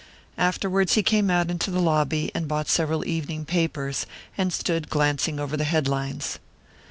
Afterwards 0.39 0.93
he 0.93 1.03
came 1.03 1.29
out 1.29 1.51
into 1.51 1.69
the 1.69 1.79
lobby, 1.79 2.31
and 2.33 2.47
bought 2.47 2.67
several 2.67 3.05
evening 3.07 3.45
papers, 3.45 4.07
and 4.35 4.51
stood 4.51 4.89
glancing 4.89 5.39
over 5.39 5.55
the 5.55 5.63
head 5.63 5.87
lines. 5.87 6.39